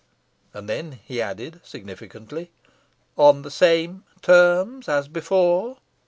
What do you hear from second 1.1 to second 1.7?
added,